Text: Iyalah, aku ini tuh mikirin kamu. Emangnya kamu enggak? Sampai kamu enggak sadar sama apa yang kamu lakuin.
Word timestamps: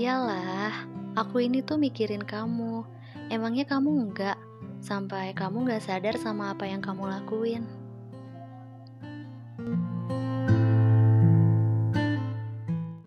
Iyalah, 0.00 0.88
aku 1.12 1.44
ini 1.44 1.60
tuh 1.60 1.76
mikirin 1.76 2.24
kamu. 2.24 2.88
Emangnya 3.28 3.68
kamu 3.68 4.08
enggak? 4.08 4.40
Sampai 4.80 5.36
kamu 5.36 5.68
enggak 5.68 5.84
sadar 5.84 6.16
sama 6.16 6.56
apa 6.56 6.64
yang 6.64 6.80
kamu 6.80 7.04
lakuin. 7.04 7.68